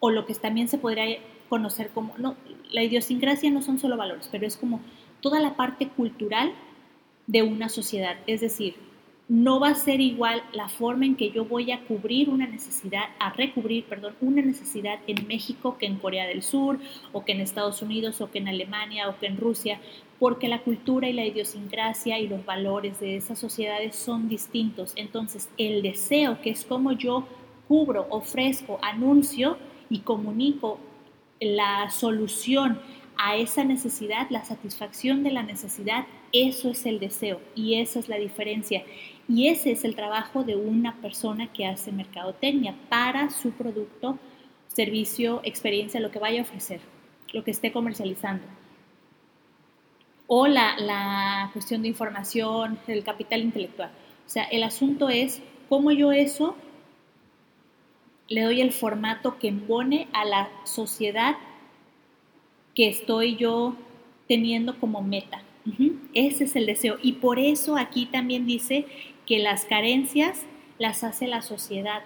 o 0.00 0.10
lo 0.10 0.26
que 0.26 0.34
también 0.34 0.68
se 0.68 0.78
podría 0.78 1.18
conocer 1.48 1.90
como, 1.90 2.16
no, 2.18 2.36
la 2.70 2.82
idiosincrasia 2.82 3.50
no 3.50 3.62
son 3.62 3.78
solo 3.78 3.96
valores, 3.96 4.28
pero 4.30 4.46
es 4.46 4.56
como 4.56 4.80
toda 5.20 5.40
la 5.40 5.56
parte 5.56 5.88
cultural 5.88 6.52
de 7.26 7.42
una 7.42 7.68
sociedad. 7.68 8.16
Es 8.26 8.40
decir, 8.40 8.74
no 9.28 9.60
va 9.60 9.68
a 9.68 9.74
ser 9.74 10.00
igual 10.00 10.42
la 10.52 10.68
forma 10.68 11.04
en 11.04 11.14
que 11.14 11.30
yo 11.30 11.44
voy 11.44 11.70
a 11.70 11.80
cubrir 11.84 12.30
una 12.30 12.46
necesidad, 12.46 13.04
a 13.18 13.30
recubrir, 13.30 13.84
perdón, 13.84 14.14
una 14.22 14.40
necesidad 14.40 15.00
en 15.06 15.26
México 15.26 15.76
que 15.78 15.84
en 15.84 15.96
Corea 15.96 16.26
del 16.26 16.42
Sur, 16.42 16.78
o 17.12 17.24
que 17.24 17.32
en 17.32 17.42
Estados 17.42 17.82
Unidos, 17.82 18.22
o 18.22 18.30
que 18.30 18.38
en 18.38 18.48
Alemania, 18.48 19.08
o 19.08 19.18
que 19.18 19.26
en 19.26 19.36
Rusia, 19.36 19.80
porque 20.18 20.48
la 20.48 20.62
cultura 20.62 21.08
y 21.08 21.12
la 21.12 21.26
idiosincrasia 21.26 22.18
y 22.18 22.26
los 22.26 22.44
valores 22.46 23.00
de 23.00 23.16
esas 23.16 23.38
sociedades 23.38 23.96
son 23.96 24.30
distintos. 24.30 24.94
Entonces, 24.96 25.50
el 25.58 25.82
deseo, 25.82 26.40
que 26.40 26.50
es 26.50 26.64
como 26.64 26.92
yo 26.92 27.28
cubro, 27.68 28.06
ofrezco, 28.08 28.78
anuncio 28.80 29.58
y 29.90 30.00
comunico 30.00 30.78
la 31.38 31.90
solución 31.90 32.80
a 33.18 33.36
esa 33.36 33.64
necesidad, 33.64 34.28
la 34.30 34.44
satisfacción 34.44 35.22
de 35.22 35.32
la 35.32 35.42
necesidad, 35.42 36.06
eso 36.32 36.70
es 36.70 36.86
el 36.86 36.98
deseo 36.98 37.40
y 37.54 37.74
esa 37.74 37.98
es 37.98 38.08
la 38.08 38.16
diferencia. 38.16 38.84
Y 39.28 39.48
ese 39.48 39.72
es 39.72 39.84
el 39.84 39.94
trabajo 39.94 40.42
de 40.42 40.56
una 40.56 40.96
persona 41.02 41.52
que 41.52 41.66
hace 41.66 41.92
mercadotecnia 41.92 42.74
para 42.88 43.28
su 43.28 43.50
producto, 43.50 44.18
servicio, 44.68 45.42
experiencia, 45.44 46.00
lo 46.00 46.10
que 46.10 46.18
vaya 46.18 46.40
a 46.40 46.44
ofrecer, 46.44 46.80
lo 47.34 47.44
que 47.44 47.50
esté 47.50 47.70
comercializando. 47.70 48.44
O 50.26 50.46
la, 50.46 50.78
la 50.78 51.50
cuestión 51.52 51.82
de 51.82 51.88
información, 51.88 52.78
el 52.86 53.04
capital 53.04 53.42
intelectual. 53.42 53.90
O 54.26 54.30
sea, 54.30 54.44
el 54.44 54.62
asunto 54.62 55.10
es 55.10 55.42
cómo 55.68 55.90
yo 55.92 56.12
eso 56.12 56.56
le 58.28 58.42
doy 58.42 58.60
el 58.60 58.72
formato 58.72 59.38
que 59.38 59.48
embone 59.48 60.08
a 60.12 60.24
la 60.24 60.50
sociedad 60.64 61.36
que 62.74 62.88
estoy 62.88 63.36
yo 63.36 63.74
teniendo 64.26 64.78
como 64.78 65.02
meta. 65.02 65.42
Ese 66.14 66.44
es 66.44 66.56
el 66.56 66.66
deseo. 66.66 66.96
Y 67.02 67.12
por 67.14 67.38
eso 67.38 67.76
aquí 67.76 68.06
también 68.06 68.46
dice 68.46 68.86
que 69.26 69.38
las 69.38 69.64
carencias 69.64 70.44
las 70.78 71.04
hace 71.04 71.26
la 71.26 71.42
sociedad. 71.42 72.02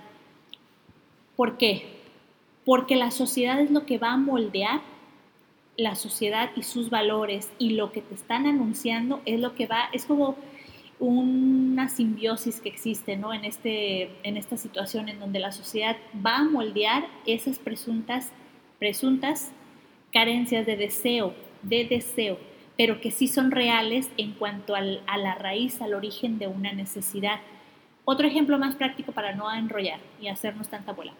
¿Por 1.36 1.56
qué? 1.58 1.84
Porque 2.64 2.96
la 2.96 3.10
sociedad 3.10 3.60
es 3.60 3.70
lo 3.70 3.86
que 3.86 3.98
va 3.98 4.12
a 4.12 4.16
moldear 4.16 4.80
la 5.76 5.94
sociedad 5.94 6.50
y 6.56 6.62
sus 6.62 6.90
valores 6.90 7.50
y 7.58 7.70
lo 7.70 7.92
que 7.92 8.02
te 8.02 8.14
están 8.14 8.46
anunciando 8.46 9.22
es 9.24 9.40
lo 9.40 9.54
que 9.54 9.66
va, 9.66 9.88
es 9.92 10.04
como 10.04 10.36
una 10.98 11.88
simbiosis 11.88 12.60
que 12.60 12.68
existe 12.68 13.16
¿no? 13.16 13.32
en, 13.32 13.44
este, 13.44 14.10
en 14.22 14.36
esta 14.36 14.56
situación 14.56 15.08
en 15.08 15.18
donde 15.18 15.40
la 15.40 15.50
sociedad 15.50 15.96
va 16.24 16.38
a 16.38 16.44
moldear 16.44 17.06
esas 17.26 17.58
presuntas, 17.58 18.30
presuntas 18.78 19.50
carencias 20.12 20.66
de 20.66 20.76
deseo, 20.76 21.34
de 21.62 21.84
deseo 21.86 22.51
pero 22.76 23.00
que 23.00 23.10
sí 23.10 23.28
son 23.28 23.50
reales 23.50 24.10
en 24.16 24.32
cuanto 24.32 24.74
a 24.74 24.80
la 24.80 25.34
raíz, 25.34 25.80
al 25.80 25.94
origen 25.94 26.38
de 26.38 26.46
una 26.46 26.72
necesidad. 26.72 27.40
Otro 28.04 28.26
ejemplo 28.26 28.58
más 28.58 28.74
práctico 28.74 29.12
para 29.12 29.34
no 29.34 29.52
enrollar 29.52 30.00
y 30.20 30.28
hacernos 30.28 30.68
tanta 30.68 30.92
bola. 30.92 31.12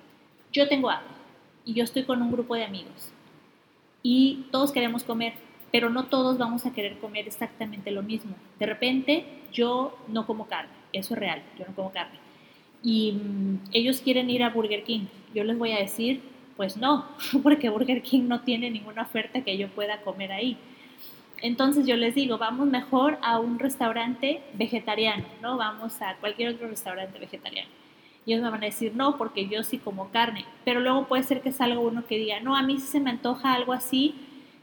Yo 0.53 0.69
tengo 0.69 0.91
hambre 0.91 1.15
y 1.65 1.75
yo 1.75 1.85
estoy 1.85 2.05
con 2.05 2.23
un 2.23 2.33
grupo 2.33 2.55
de 2.55 2.65
amigos 2.65 3.13
y 4.03 4.47
todos 4.51 4.73
queremos 4.73 5.05
comer, 5.05 5.35
pero 5.71 5.89
no 5.89 6.05
todos 6.07 6.39
vamos 6.39 6.67
a 6.67 6.73
querer 6.73 6.99
comer 6.99 7.27
exactamente 7.27 7.91
lo 7.91 8.03
mismo. 8.03 8.35
De 8.59 8.67
repente 8.67 9.25
yo 9.53 9.97
no 10.09 10.27
como 10.27 10.47
carne, 10.47 10.73
eso 10.93 11.15
es 11.15 11.21
real, 11.21 11.43
yo 11.59 11.65
no 11.67 11.75
como 11.75 11.93
carne. 11.93 12.19
Y 12.83 13.13
mm, 13.13 13.59
ellos 13.73 14.01
quieren 14.01 14.29
ir 14.29 14.43
a 14.43 14.51
Burger 14.51 14.83
King. 14.83 15.07
Yo 15.35 15.45
les 15.45 15.57
voy 15.57 15.73
a 15.73 15.79
decir, 15.79 16.21
pues 16.57 16.77
no, 16.77 17.07
porque 17.43 17.71
Burger 17.71 18.03
King 18.03 18.23
no 18.27 18.41
tiene 18.41 18.71
ninguna 18.71 19.03
oferta 19.03 19.43
que 19.43 19.57
yo 19.57 19.69
pueda 19.69 20.01
comer 20.03 20.33
ahí. 20.33 20.57
Entonces 21.43 21.87
yo 21.87 21.97
les 21.97 22.15
digo, 22.15 22.39
vamos 22.39 22.69
mejor 22.69 23.19
a 23.21 23.41
un 23.41 23.59
restaurante 23.59 24.41
vegetariano, 24.55 25.25
¿no? 25.43 25.57
Vamos 25.57 26.01
a 26.01 26.17
cualquier 26.17 26.55
otro 26.55 26.69
restaurante 26.69 27.19
vegetariano. 27.19 27.69
Y 28.25 28.33
ellos 28.33 28.45
me 28.45 28.51
van 28.51 28.63
a 28.63 28.67
decir, 28.67 28.93
no, 28.95 29.19
porque 29.19 29.49
yo 29.49 29.65
sí 29.65 29.79
como 29.79 30.11
carne. 30.11 30.45
Pero 30.65 30.79
luego 30.79 31.09
puede 31.09 31.25
ser 31.25 31.41
que 31.43 31.51
salga 31.51 31.81
uno 31.81 32.07
que 32.07 32.17
diga, 32.17 32.39
no, 32.41 32.57
a 32.57 32.63
mí 32.63 32.79
sí 32.79 32.87
se 32.87 33.01
me 33.01 33.11
antoja 33.11 33.55
algo 33.55 33.73
así, 33.73 34.15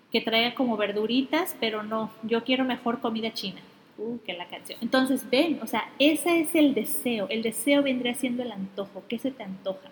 que 0.09 0.21
traiga 0.21 0.55
como 0.55 0.77
verduritas, 0.77 1.55
pero 1.59 1.83
no, 1.83 2.11
yo 2.23 2.45
quiero 2.45 2.63
mejor 2.63 3.01
comida 3.01 3.33
china. 3.33 3.59
Uh, 3.97 4.17
que 4.19 4.31
la 4.31 4.47
canción. 4.47 4.79
Entonces, 4.81 5.29
ven, 5.29 5.59
o 5.61 5.67
sea, 5.67 5.91
ese 5.99 6.39
es 6.39 6.55
el 6.55 6.73
deseo. 6.73 7.27
El 7.29 7.41
deseo 7.41 7.83
vendría 7.83 8.13
siendo 8.13 8.43
el 8.43 8.53
antojo. 8.53 9.03
¿Qué 9.09 9.19
se 9.19 9.31
te 9.31 9.43
antoja? 9.43 9.89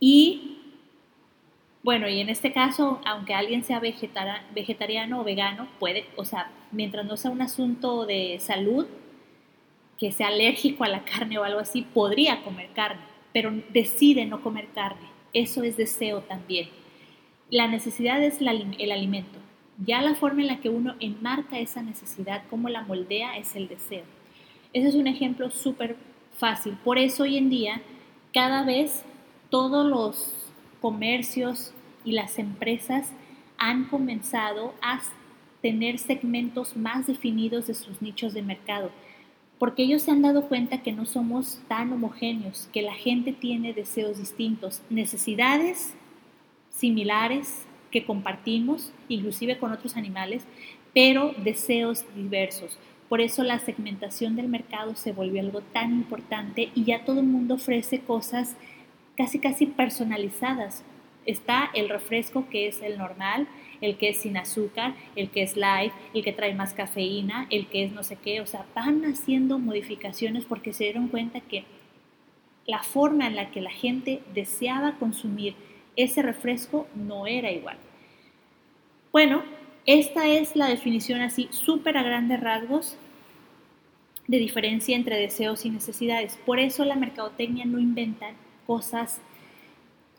Y 0.00 0.53
bueno, 1.84 2.08
y 2.08 2.18
en 2.18 2.30
este 2.30 2.50
caso, 2.50 2.98
aunque 3.04 3.34
alguien 3.34 3.62
sea 3.62 3.78
vegetariano 3.78 5.20
o 5.20 5.24
vegano, 5.24 5.68
puede, 5.78 6.06
o 6.16 6.24
sea, 6.24 6.50
mientras 6.72 7.04
no 7.04 7.18
sea 7.18 7.30
un 7.30 7.42
asunto 7.42 8.06
de 8.06 8.38
salud, 8.40 8.86
que 9.98 10.10
sea 10.10 10.28
alérgico 10.28 10.84
a 10.84 10.88
la 10.88 11.04
carne 11.04 11.36
o 11.38 11.44
algo 11.44 11.60
así, 11.60 11.82
podría 11.82 12.42
comer 12.42 12.70
carne, 12.74 13.02
pero 13.34 13.52
decide 13.68 14.24
no 14.24 14.40
comer 14.42 14.68
carne. 14.74 15.08
Eso 15.34 15.62
es 15.62 15.76
deseo 15.76 16.22
también. 16.22 16.70
La 17.50 17.68
necesidad 17.68 18.22
es 18.22 18.40
el 18.40 18.90
alimento. 18.90 19.38
Ya 19.84 20.00
la 20.00 20.14
forma 20.14 20.40
en 20.40 20.48
la 20.48 20.60
que 20.60 20.70
uno 20.70 20.94
enmarca 21.00 21.58
esa 21.58 21.82
necesidad, 21.82 22.44
cómo 22.48 22.70
la 22.70 22.82
moldea, 22.82 23.36
es 23.36 23.56
el 23.56 23.68
deseo. 23.68 24.04
Ese 24.72 24.88
es 24.88 24.94
un 24.94 25.06
ejemplo 25.06 25.50
súper 25.50 25.96
fácil. 26.32 26.78
Por 26.82 26.96
eso 26.96 27.24
hoy 27.24 27.36
en 27.36 27.50
día, 27.50 27.82
cada 28.32 28.64
vez 28.64 29.04
todos 29.50 29.86
los 29.86 30.43
comercios 30.84 31.72
y 32.04 32.12
las 32.12 32.38
empresas 32.38 33.10
han 33.56 33.86
comenzado 33.86 34.74
a 34.82 35.00
tener 35.62 35.98
segmentos 35.98 36.76
más 36.76 37.06
definidos 37.06 37.66
de 37.68 37.72
sus 37.72 38.02
nichos 38.02 38.34
de 38.34 38.42
mercado, 38.42 38.90
porque 39.58 39.84
ellos 39.84 40.02
se 40.02 40.10
han 40.10 40.20
dado 40.20 40.46
cuenta 40.46 40.82
que 40.82 40.92
no 40.92 41.06
somos 41.06 41.58
tan 41.68 41.90
homogéneos, 41.90 42.68
que 42.70 42.82
la 42.82 42.92
gente 42.92 43.32
tiene 43.32 43.72
deseos 43.72 44.18
distintos, 44.18 44.82
necesidades 44.90 45.94
similares 46.68 47.64
que 47.90 48.04
compartimos, 48.04 48.92
inclusive 49.08 49.56
con 49.56 49.72
otros 49.72 49.96
animales, 49.96 50.44
pero 50.92 51.32
deseos 51.42 52.04
diversos. 52.14 52.76
Por 53.08 53.22
eso 53.22 53.42
la 53.42 53.58
segmentación 53.58 54.36
del 54.36 54.48
mercado 54.48 54.96
se 54.96 55.12
volvió 55.12 55.40
algo 55.40 55.62
tan 55.62 55.94
importante 55.94 56.68
y 56.74 56.84
ya 56.84 57.06
todo 57.06 57.20
el 57.20 57.26
mundo 57.26 57.54
ofrece 57.54 58.00
cosas 58.00 58.54
casi 59.16 59.38
casi 59.38 59.66
personalizadas. 59.66 60.84
Está 61.26 61.70
el 61.74 61.88
refresco 61.88 62.48
que 62.50 62.68
es 62.68 62.82
el 62.82 62.98
normal, 62.98 63.48
el 63.80 63.96
que 63.96 64.10
es 64.10 64.18
sin 64.18 64.36
azúcar, 64.36 64.94
el 65.16 65.30
que 65.30 65.42
es 65.42 65.56
light, 65.56 65.92
el 66.12 66.22
que 66.22 66.32
trae 66.32 66.54
más 66.54 66.74
cafeína, 66.74 67.46
el 67.50 67.66
que 67.66 67.84
es 67.84 67.92
no 67.92 68.02
sé 68.02 68.16
qué. 68.16 68.40
O 68.40 68.46
sea, 68.46 68.66
van 68.74 69.04
haciendo 69.04 69.58
modificaciones 69.58 70.44
porque 70.44 70.72
se 70.72 70.84
dieron 70.84 71.08
cuenta 71.08 71.40
que 71.40 71.64
la 72.66 72.82
forma 72.82 73.26
en 73.26 73.36
la 73.36 73.50
que 73.50 73.60
la 73.60 73.70
gente 73.70 74.20
deseaba 74.34 74.96
consumir 74.98 75.54
ese 75.96 76.22
refresco 76.22 76.86
no 76.94 77.26
era 77.26 77.50
igual. 77.50 77.76
Bueno, 79.12 79.42
esta 79.86 80.26
es 80.26 80.56
la 80.56 80.66
definición 80.66 81.20
así 81.20 81.48
súper 81.50 81.96
a 81.96 82.02
grandes 82.02 82.40
rasgos 82.40 82.96
de 84.26 84.38
diferencia 84.38 84.96
entre 84.96 85.18
deseos 85.18 85.64
y 85.66 85.70
necesidades. 85.70 86.38
Por 86.46 86.58
eso 86.58 86.84
la 86.84 86.96
mercadotecnia 86.96 87.66
no 87.66 87.78
inventa 87.78 88.30
cosas 88.66 89.20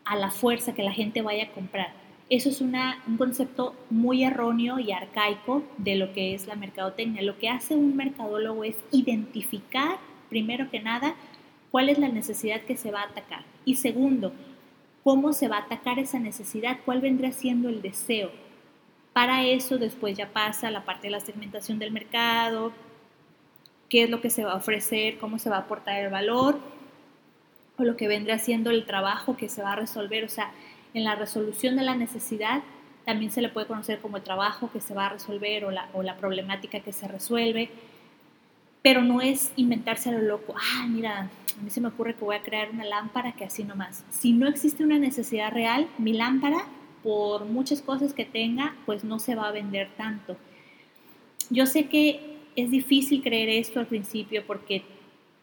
a 0.06 0.16
la 0.16 0.32
fuerza 0.32 0.74
que 0.74 0.84
la 0.84 0.94
gente 0.94 1.22
vaya 1.22 1.46
a 1.46 1.52
comprar. 1.52 1.94
Eso 2.30 2.50
es 2.50 2.60
un 2.62 2.76
concepto 3.18 3.76
muy 3.90 4.24
erróneo 4.24 4.80
y 4.80 4.92
arcaico 4.92 5.64
de 5.78 5.96
lo 5.96 6.12
que 6.14 6.34
es 6.34 6.48
la 6.48 6.56
mercadotecnia. 6.56 7.22
Lo 7.22 7.38
que 7.38 7.50
hace 7.50 7.76
un 7.76 7.96
mercadólogo 7.96 8.64
es 8.64 8.76
identificar, 8.92 9.98
primero 10.30 10.72
que 10.72 10.80
nada, 10.80 11.16
cuál 11.70 11.90
es 11.90 12.00
la 12.00 12.08
necesidad 12.08 12.62
que 12.62 12.78
se 12.78 12.92
va 12.92 13.02
a 13.02 13.06
atacar. 13.06 13.44
Y 13.64 13.76
segundo, 13.76 14.34
cómo 15.04 15.34
se 15.34 15.48
va 15.48 15.58
a 15.58 15.62
atacar 15.62 16.00
esa 16.00 16.20
necesidad, 16.20 16.80
cuál 16.84 17.00
vendrá 17.00 17.32
siendo 17.32 17.70
el 17.70 17.84
deseo. 17.84 18.32
Para 19.14 19.46
eso 19.46 19.78
después 19.78 20.18
ya 20.18 20.34
pasa 20.34 20.72
la 20.72 20.84
parte 20.84 21.08
de 21.08 21.12
la 21.12 21.20
segmentación 21.20 21.78
del 21.78 21.92
mercado, 21.92 22.72
qué 23.88 24.04
es 24.04 24.10
lo 24.10 24.20
que 24.20 24.32
se 24.32 24.44
va 24.44 24.54
a 24.54 24.58
ofrecer, 24.58 25.20
cómo 25.20 25.38
se 25.38 25.52
va 25.52 25.58
a 25.58 25.60
aportar 25.60 26.04
el 26.04 26.10
valor, 26.10 26.60
o 27.78 27.84
lo 27.84 27.98
que 27.98 28.08
vendría 28.08 28.40
siendo 28.40 28.70
el 28.70 28.86
trabajo 28.86 29.38
que 29.38 29.50
se 29.50 29.62
va 29.62 29.74
a 29.74 29.76
resolver. 29.76 30.24
O 30.24 30.30
sea, 30.30 30.52
en 30.94 31.04
la 31.04 31.16
resolución 31.16 31.76
de 31.76 31.84
la 31.84 31.96
necesidad 31.96 32.64
también 33.06 33.32
se 33.32 33.42
le 33.42 33.50
puede 33.50 33.68
conocer 33.68 34.00
como 34.00 34.18
el 34.18 34.24
trabajo 34.24 34.72
que 34.72 34.82
se 34.82 34.94
va 34.94 35.08
a 35.08 35.10
resolver 35.10 35.66
o 35.66 35.72
la, 35.72 35.90
o 35.94 36.02
la 36.02 36.18
problemática 36.18 36.80
que 36.80 36.92
se 36.92 37.08
resuelve, 37.08 37.70
pero 38.82 39.04
no 39.04 39.22
es 39.22 39.52
inventarse 39.56 40.10
a 40.10 40.14
lo 40.14 40.22
loco. 40.22 40.56
Ah, 40.58 40.88
mira, 40.88 41.30
a 41.58 41.62
mí 41.62 41.70
se 41.70 41.82
me 41.82 41.88
ocurre 41.90 42.16
que 42.16 42.26
voy 42.26 42.36
a 42.36 42.42
crear 42.42 42.72
una 42.72 42.84
lámpara 42.84 43.34
que 43.34 43.46
así 43.46 43.64
nomás. 43.64 44.04
Si 44.10 44.34
no 44.34 44.48
existe 44.48 44.84
una 44.84 45.00
necesidad 45.00 45.52
real, 45.52 45.88
mi 45.98 46.14
lámpara, 46.14 46.66
por 47.04 47.46
muchas 47.46 47.82
cosas 47.82 48.14
que 48.14 48.26
tenga, 48.26 48.76
pues 48.86 49.04
no 49.04 49.20
se 49.20 49.36
va 49.36 49.48
a 49.48 49.52
vender 49.52 49.90
tanto. 49.96 50.36
Yo 51.52 51.68
sé 51.68 51.88
que 51.88 52.38
es 52.56 52.72
difícil 52.72 53.22
creer 53.22 53.50
esto 53.50 53.80
al 53.80 53.86
principio 53.86 54.44
porque 54.48 54.84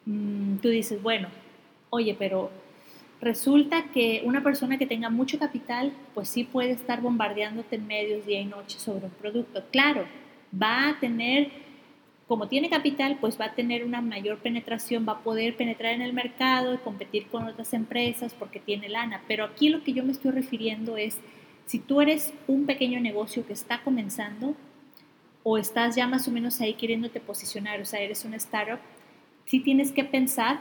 mm, 0.07 0.57
tú 0.57 0.69
dices, 0.69 1.01
bueno, 1.01 1.29
oye, 1.95 2.17
pero 2.19 2.51
resulta 3.21 3.85
que 3.93 4.23
una 4.25 4.43
persona 4.43 4.79
que 4.79 4.87
tenga 4.87 5.11
mucho 5.11 5.39
capital, 5.39 5.93
pues 6.15 6.29
sí 6.29 6.43
puede 6.43 6.71
estar 6.71 7.03
bombardeándote 7.03 7.77
en 7.77 7.87
medios 7.87 8.25
día 8.25 8.41
y 8.41 8.47
noche 8.47 8.79
sobre 8.79 9.05
un 9.05 9.13
producto. 9.13 9.63
Claro, 9.71 10.07
va 10.61 10.89
a 10.89 11.01
tener, 11.01 11.51
como 12.27 12.49
tiene 12.49 12.71
capital, 12.71 13.19
pues 13.21 13.39
va 13.39 13.45
a 13.47 13.55
tener 13.55 13.85
una 13.85 14.01
mayor 14.01 14.39
penetración, 14.39 15.05
va 15.07 15.13
a 15.13 15.19
poder 15.21 15.55
penetrar 15.55 15.93
en 15.93 16.01
el 16.01 16.15
mercado 16.15 16.73
y 16.73 16.79
competir 16.79 17.27
con 17.27 17.45
otras 17.45 17.75
empresas 17.75 18.33
porque 18.33 18.59
tiene 18.59 18.89
lana. 18.89 19.21
Pero 19.29 19.45
aquí 19.45 19.69
lo 19.69 19.85
que 19.85 19.93
yo 19.93 20.03
me 20.03 20.13
estoy 20.13 20.31
refiriendo 20.31 20.97
es, 20.97 21.19
si 21.67 21.79
tú 21.79 22.01
eres 22.01 22.33
un 22.49 22.65
pequeño 22.65 23.01
negocio 23.01 23.47
que 23.47 23.53
está 23.53 23.83
comenzando 23.83 24.57
o 25.43 25.59
estás 25.59 25.95
ya 25.95 26.07
más 26.07 26.27
o 26.27 26.31
menos 26.31 26.59
ahí 26.63 26.73
queriéndote 26.73 27.21
posicionar, 27.21 27.83
o 27.83 27.85
sea, 27.85 28.01
eres 28.01 28.25
una 28.25 28.37
startup, 28.37 28.79
sí 29.45 29.61
tienes 29.61 29.93
que 29.93 30.05
pensar 30.05 30.59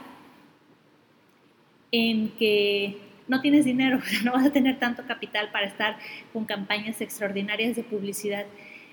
en 1.92 2.30
que 2.30 2.96
no 3.28 3.40
tienes 3.40 3.64
dinero, 3.64 4.00
no 4.24 4.32
vas 4.32 4.46
a 4.46 4.52
tener 4.52 4.78
tanto 4.78 5.04
capital 5.06 5.50
para 5.52 5.66
estar 5.66 5.96
con 6.32 6.44
campañas 6.44 7.00
extraordinarias 7.00 7.76
de 7.76 7.84
publicidad. 7.84 8.46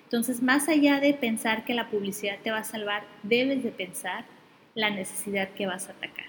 Entonces, 0.03 0.41
más 0.41 0.67
allá 0.69 0.99
de 0.99 1.13
pensar 1.13 1.65
que 1.65 1.73
la 1.73 1.89
publicidad 1.89 2.37
te 2.43 2.51
va 2.51 2.59
a 2.59 2.63
salvar, 2.63 3.03
debes 3.23 3.63
de 3.63 3.71
pensar 3.71 4.25
la 4.75 4.89
necesidad 4.89 5.49
que 5.49 5.65
vas 5.65 5.87
a 5.87 5.91
atacar. 5.91 6.25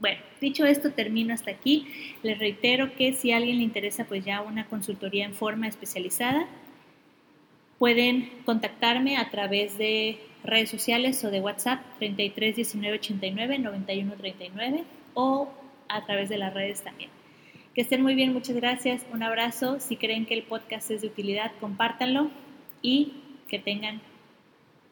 Bueno, 0.00 0.20
dicho 0.40 0.64
esto, 0.64 0.92
termino 0.92 1.34
hasta 1.34 1.50
aquí. 1.50 1.86
Les 2.22 2.38
reitero 2.38 2.94
que 2.94 3.12
si 3.12 3.32
a 3.32 3.36
alguien 3.36 3.58
le 3.58 3.64
interesa 3.64 4.04
pues 4.04 4.24
ya 4.24 4.40
una 4.42 4.66
consultoría 4.66 5.24
en 5.24 5.34
forma 5.34 5.68
especializada, 5.68 6.46
pueden 7.78 8.30
contactarme 8.44 9.16
a 9.16 9.28
través 9.30 9.76
de 9.76 10.18
redes 10.44 10.70
sociales 10.70 11.22
o 11.24 11.30
de 11.30 11.40
WhatsApp 11.40 11.80
33 11.98 12.56
19 12.56 12.98
89 12.98 13.58
91 13.58 14.14
39 14.14 14.84
o 15.14 15.52
a 15.96 16.04
través 16.04 16.28
de 16.28 16.38
las 16.38 16.54
redes 16.54 16.82
también. 16.82 17.10
Que 17.74 17.80
estén 17.80 18.02
muy 18.02 18.14
bien, 18.14 18.32
muchas 18.32 18.56
gracias, 18.56 19.06
un 19.12 19.22
abrazo. 19.22 19.80
Si 19.80 19.96
creen 19.96 20.26
que 20.26 20.34
el 20.34 20.42
podcast 20.42 20.90
es 20.90 21.00
de 21.00 21.08
utilidad, 21.08 21.52
compártanlo 21.60 22.30
y 22.82 23.14
que 23.48 23.58
tengan 23.58 24.00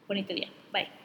bonito 0.07 0.33
día. 0.33 0.49
Bye. 0.71 1.00